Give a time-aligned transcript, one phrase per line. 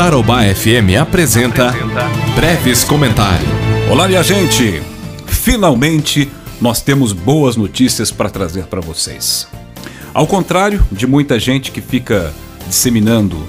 [0.00, 1.74] Tarobá FM apresenta
[2.34, 3.50] Breves Comentários.
[3.90, 4.82] Olá, minha gente!
[5.26, 6.26] Finalmente
[6.58, 9.46] nós temos boas notícias para trazer para vocês.
[10.14, 12.32] Ao contrário de muita gente que fica
[12.66, 13.46] disseminando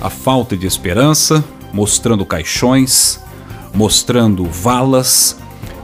[0.00, 3.20] a falta de esperança, mostrando caixões,
[3.72, 5.36] mostrando valas,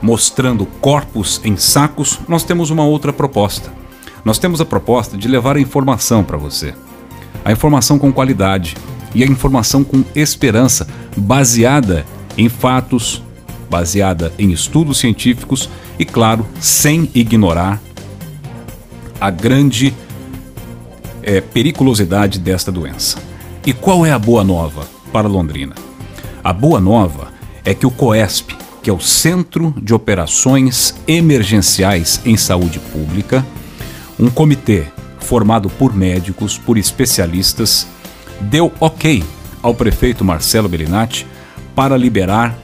[0.02, 3.72] mostrando corpos em sacos, nós temos uma outra proposta.
[4.24, 6.74] Nós temos a proposta de levar a informação para você.
[7.44, 8.74] A informação com qualidade
[9.14, 10.86] e a informação com esperança,
[11.16, 12.04] baseada
[12.36, 13.22] em fatos,
[13.68, 17.80] baseada em estudos científicos e, claro, sem ignorar
[19.20, 19.94] a grande
[21.22, 23.18] é, periculosidade desta doença.
[23.64, 25.74] E qual é a boa nova para Londrina?
[26.42, 27.28] A boa nova
[27.64, 33.44] é que o COESP, que é o Centro de Operações Emergenciais em Saúde Pública,
[34.18, 34.86] um comitê
[35.18, 37.86] formado por médicos, por especialistas,
[38.40, 39.22] deu ok
[39.62, 41.26] ao prefeito Marcelo Bellinati
[41.74, 42.58] para liberar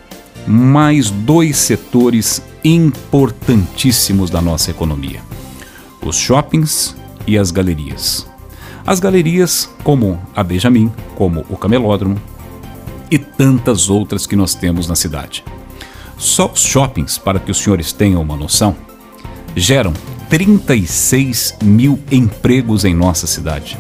[0.47, 5.21] mais dois setores importantíssimos da nossa economia:
[6.03, 6.97] os shoppings
[7.27, 8.27] e as galerias.
[8.87, 12.21] As galerias, como a Benjamin, como o Camelódromo
[13.11, 15.45] e tantas outras que nós temos na cidade.
[16.17, 18.77] Só os shoppings, para que os senhores tenham uma noção,
[19.57, 19.93] geram
[20.31, 23.77] 36 mil empregos em nossa cidade.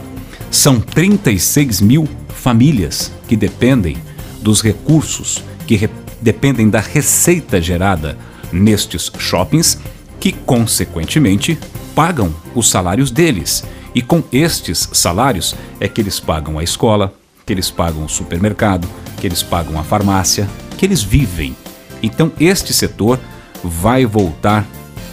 [0.50, 3.96] São 36 mil famílias que dependem
[4.40, 5.88] dos recursos, que re
[6.20, 8.16] dependem da receita gerada
[8.50, 9.78] nestes shoppings,
[10.18, 11.58] que consequentemente
[11.94, 13.64] pagam os salários deles.
[13.94, 17.12] E com estes salários é que eles pagam a escola,
[17.44, 18.88] que eles pagam o supermercado,
[19.20, 21.56] que eles pagam a farmácia, que eles vivem.
[22.02, 23.18] Então este setor
[23.62, 24.66] vai voltar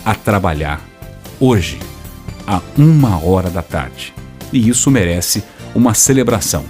[0.05, 0.81] a trabalhar
[1.39, 1.79] hoje,
[2.45, 4.13] a uma hora da tarde.
[4.53, 5.43] E isso merece
[5.75, 6.63] uma celebração.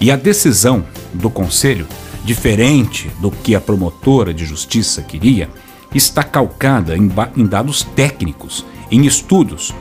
[0.00, 1.86] E a decisão do Conselho,
[2.24, 5.48] diferente do que a promotora de justiça queria,
[5.94, 9.72] está calcada em, em dados técnicos, em estudos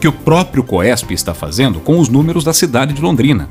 [0.00, 3.48] que o próprio COESP está fazendo com os números da cidade de Londrina.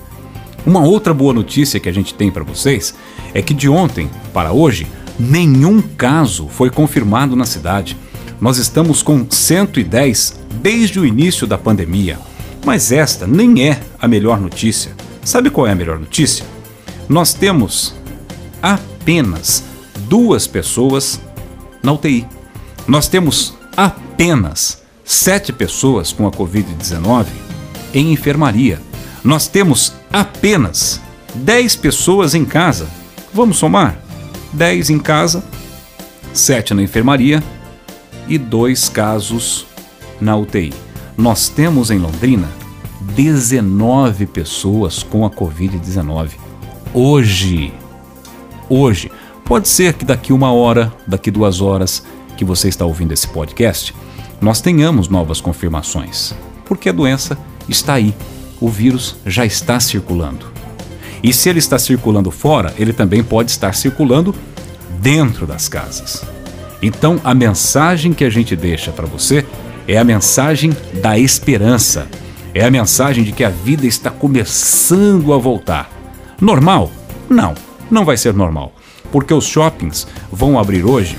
[0.66, 2.94] Uma outra boa notícia que a gente tem para vocês
[3.34, 4.88] é que de ontem para hoje,
[5.19, 7.97] nenhum caso foi confirmado na cidade.
[8.40, 12.19] Nós estamos com 110 desde o início da pandemia.
[12.63, 14.91] Mas esta nem é a melhor notícia.
[15.24, 16.46] Sabe qual é a melhor notícia?
[17.09, 17.94] Nós temos
[18.62, 19.63] apenas
[20.07, 21.19] duas pessoas
[21.81, 22.25] na UTI.
[22.88, 27.25] Nós temos apenas sete pessoas com a Covid-19
[27.94, 28.81] em enfermaria.
[29.23, 31.02] Nós temos apenas
[31.35, 32.88] 10 pessoas em casa.
[33.34, 33.97] Vamos somar?
[34.53, 35.44] 10 em casa,
[36.34, 37.44] 7 na enfermaria
[38.28, 39.66] e dois casos
[40.22, 40.73] na UTI.
[41.18, 42.50] Nós temos em Londrina
[43.00, 46.31] 19 pessoas com a Covid-19.
[46.91, 47.72] Hoje.
[48.68, 49.12] Hoje.
[49.46, 52.03] Pode ser que daqui uma hora, daqui duas horas
[52.35, 53.94] que você está ouvindo esse podcast,
[54.41, 56.34] nós tenhamos novas confirmações.
[56.66, 57.38] Porque a doença
[57.69, 58.16] está aí.
[58.59, 60.47] O vírus já está circulando.
[61.22, 64.34] E se ele está circulando fora, ele também pode estar circulando
[65.00, 66.25] dentro das casas.
[66.81, 69.46] Então, a mensagem que a gente deixa para você
[69.88, 72.07] é a mensagem da esperança.
[72.53, 75.89] É a mensagem de que a vida está começando a voltar.
[76.39, 76.91] Normal?
[77.29, 77.55] Não,
[77.89, 78.73] não vai ser normal,
[79.11, 81.17] porque os shoppings vão abrir hoje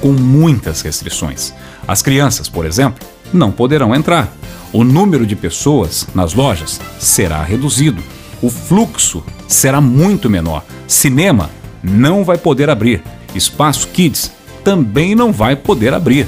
[0.00, 1.54] com muitas restrições.
[1.86, 4.32] As crianças, por exemplo, não poderão entrar.
[4.72, 8.02] O número de pessoas nas lojas será reduzido.
[8.40, 10.64] O fluxo será muito menor.
[10.88, 11.50] Cinema
[11.82, 13.02] não vai poder abrir.
[13.34, 14.32] Espaço Kids
[14.64, 16.26] também não vai poder abrir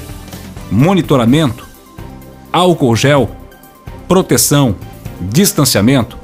[0.71, 1.67] monitoramento,
[2.51, 3.29] álcool gel,
[4.07, 4.75] proteção,
[5.21, 6.17] distanciamento,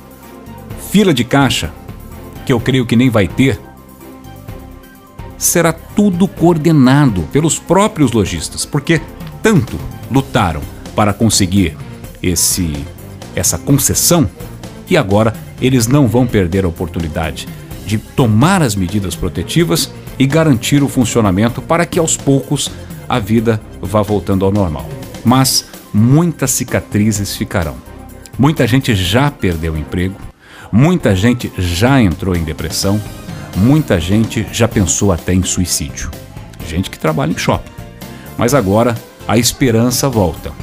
[0.91, 1.71] fila de caixa,
[2.45, 3.59] que eu creio que nem vai ter,
[5.37, 9.01] será tudo coordenado pelos próprios lojistas, porque
[9.41, 9.77] tanto
[10.11, 10.61] lutaram
[10.95, 11.75] para conseguir
[12.21, 12.85] esse
[13.35, 14.29] essa concessão
[14.89, 17.47] e agora eles não vão perder a oportunidade
[17.85, 22.69] de tomar as medidas protetivas e garantir o funcionamento para que aos poucos
[23.11, 24.87] a vida vá voltando ao normal.
[25.25, 27.75] Mas muitas cicatrizes ficarão.
[28.39, 30.15] Muita gente já perdeu emprego,
[30.71, 33.01] muita gente já entrou em depressão,
[33.57, 36.09] muita gente já pensou até em suicídio.
[36.65, 37.73] Gente que trabalha em shopping.
[38.37, 38.95] Mas agora
[39.27, 40.53] a esperança volta.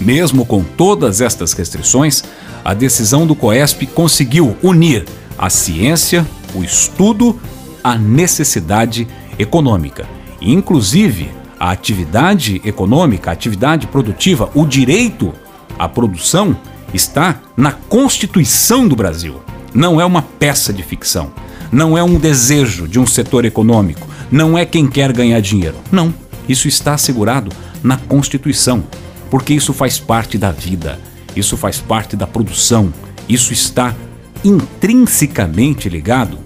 [0.00, 2.24] Mesmo com todas estas restrições,
[2.64, 5.04] a decisão do COESP conseguiu unir
[5.36, 7.38] a ciência, o estudo,
[7.84, 9.06] a necessidade
[9.38, 10.08] econômica.
[10.40, 15.32] Inclusive, a atividade econômica, a atividade produtiva, o direito
[15.78, 16.56] à produção
[16.94, 19.40] está na Constituição do Brasil.
[19.74, 21.30] não é uma peça de ficção,
[21.70, 25.76] não é um desejo de um setor econômico, não é quem quer ganhar dinheiro.
[25.92, 26.12] Não,
[26.48, 27.52] isso está assegurado
[27.82, 28.82] na Constituição,
[29.30, 30.98] porque isso faz parte da vida,
[31.36, 32.92] isso faz parte da produção,
[33.28, 33.94] isso está
[34.42, 36.38] intrinsecamente ligado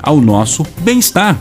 [0.00, 1.36] ao nosso bem-estar.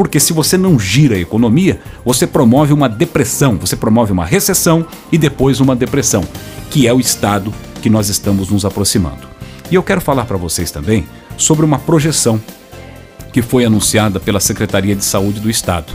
[0.00, 4.86] Porque se você não gira a economia, você promove uma depressão, você promove uma recessão
[5.12, 6.24] e depois uma depressão,
[6.70, 7.52] que é o estado
[7.82, 9.28] que nós estamos nos aproximando.
[9.70, 11.06] E eu quero falar para vocês também
[11.36, 12.40] sobre uma projeção
[13.30, 15.92] que foi anunciada pela Secretaria de Saúde do Estado.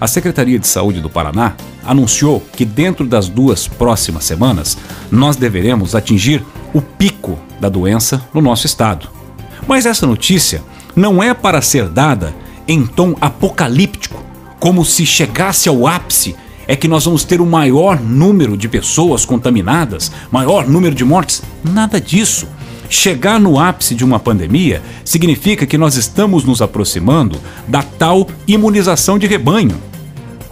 [0.00, 1.54] A Secretaria de Saúde do Paraná
[1.84, 4.78] anunciou que dentro das duas próximas semanas
[5.10, 6.42] nós deveremos atingir
[6.72, 9.10] o pico da doença no nosso estado.
[9.68, 10.62] Mas essa notícia
[10.96, 12.40] não é para ser dada
[12.72, 14.24] em tom apocalíptico,
[14.58, 16.34] como se chegasse ao ápice
[16.66, 21.42] é que nós vamos ter o maior número de pessoas contaminadas, maior número de mortes.
[21.62, 22.46] Nada disso.
[22.88, 29.18] Chegar no ápice de uma pandemia significa que nós estamos nos aproximando da tal imunização
[29.18, 29.76] de rebanho.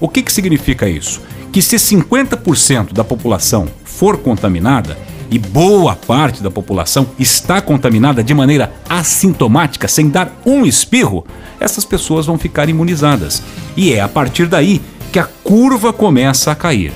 [0.00, 1.20] O que, que significa isso?
[1.52, 4.98] Que se 50% da população for contaminada,
[5.30, 11.24] e boa parte da população está contaminada de maneira assintomática, sem dar um espirro,
[11.60, 13.42] essas pessoas vão ficar imunizadas.
[13.76, 14.80] E é a partir daí
[15.12, 16.92] que a curva começa a cair.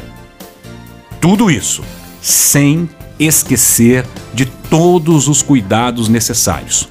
[1.20, 1.82] Tudo isso
[2.20, 2.88] sem
[3.18, 6.88] esquecer de todos os cuidados necessários.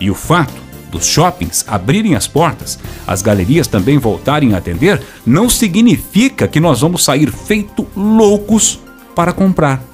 [0.00, 5.50] E o fato dos shoppings abrirem as portas, as galerias também voltarem a atender, não
[5.50, 8.80] significa que nós vamos sair feito loucos
[9.14, 9.87] para comprar.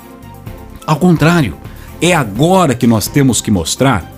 [0.86, 1.56] Ao contrário,
[2.00, 4.12] é agora que nós temos que mostrar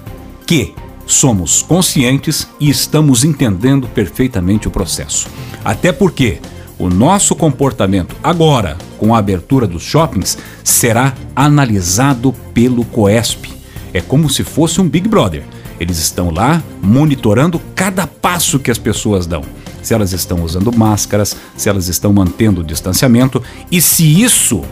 [0.44, 0.74] que
[1.06, 5.28] somos conscientes e estamos entendendo perfeitamente o processo.
[5.64, 6.40] Até porque
[6.78, 13.52] o nosso comportamento agora, com a abertura dos shoppings, será analisado pelo COESP.
[13.94, 15.44] É como se fosse um Big Brother.
[15.78, 19.42] Eles estão lá monitorando cada passo que as pessoas dão.
[19.82, 23.40] Se elas estão usando máscaras, se elas estão mantendo o distanciamento
[23.70, 24.64] e se isso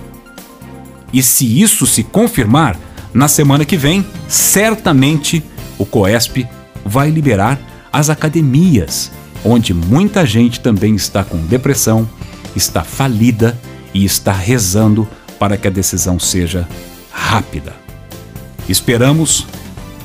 [1.15, 2.77] e se isso se confirmar,
[3.15, 5.45] na semana que vem, certamente
[5.79, 6.45] o COESP
[6.85, 7.61] vai liberar
[7.93, 9.13] as academias,
[9.45, 12.09] onde muita gente também está com depressão,
[12.57, 13.57] está falida
[13.95, 15.07] e está rezando
[15.39, 16.69] para que a decisão seja
[17.13, 17.73] rápida.
[18.69, 19.47] Esperamos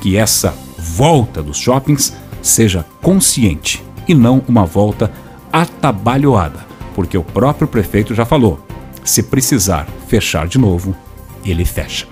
[0.02, 2.14] que essa volta dos shoppings
[2.44, 5.12] seja consciente e não uma volta
[5.52, 6.60] atabalhoada,
[6.94, 8.69] porque o próprio prefeito já falou:
[9.10, 10.96] se precisar fechar de novo,
[11.44, 12.08] ele fecha.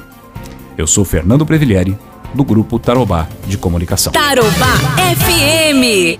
[0.77, 1.97] Eu sou Fernando Previlieri,
[2.33, 4.11] do grupo Tarobá de Comunicação.
[4.11, 4.73] Tarobá
[5.15, 6.19] FM.